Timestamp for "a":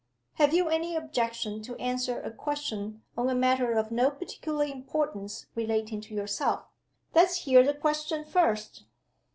2.21-2.31, 3.29-3.35